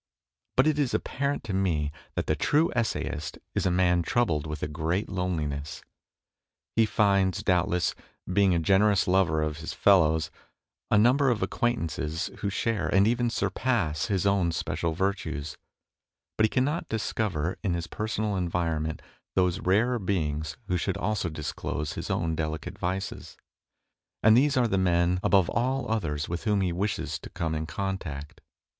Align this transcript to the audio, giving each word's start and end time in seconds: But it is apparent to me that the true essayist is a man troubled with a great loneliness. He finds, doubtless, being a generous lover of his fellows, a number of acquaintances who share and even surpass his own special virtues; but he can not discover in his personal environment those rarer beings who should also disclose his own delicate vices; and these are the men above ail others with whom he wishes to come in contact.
But 0.55 0.65
it 0.65 0.79
is 0.79 0.95
apparent 0.95 1.43
to 1.43 1.53
me 1.53 1.91
that 2.15 2.25
the 2.25 2.35
true 2.35 2.71
essayist 2.75 3.37
is 3.53 3.67
a 3.67 3.69
man 3.69 4.01
troubled 4.01 4.47
with 4.47 4.63
a 4.63 4.67
great 4.67 5.07
loneliness. 5.07 5.83
He 6.75 6.87
finds, 6.87 7.43
doubtless, 7.43 7.93
being 8.25 8.55
a 8.55 8.57
generous 8.57 9.07
lover 9.07 9.43
of 9.43 9.57
his 9.59 9.73
fellows, 9.73 10.31
a 10.89 10.97
number 10.97 11.29
of 11.29 11.43
acquaintances 11.43 12.31
who 12.39 12.49
share 12.49 12.87
and 12.89 13.05
even 13.07 13.29
surpass 13.29 14.07
his 14.07 14.25
own 14.25 14.51
special 14.53 14.93
virtues; 14.93 15.55
but 16.35 16.45
he 16.45 16.49
can 16.49 16.63
not 16.65 16.89
discover 16.89 17.59
in 17.63 17.75
his 17.75 17.85
personal 17.85 18.35
environment 18.35 19.03
those 19.35 19.59
rarer 19.59 19.99
beings 19.99 20.57
who 20.65 20.77
should 20.77 20.97
also 20.97 21.29
disclose 21.29 21.93
his 21.93 22.09
own 22.09 22.33
delicate 22.35 22.79
vices; 22.79 23.37
and 24.23 24.35
these 24.35 24.57
are 24.57 24.67
the 24.67 24.79
men 24.79 25.19
above 25.21 25.47
ail 25.55 25.85
others 25.87 26.27
with 26.27 26.45
whom 26.45 26.61
he 26.61 26.73
wishes 26.73 27.19
to 27.19 27.29
come 27.29 27.53
in 27.53 27.67
contact. 27.67 28.41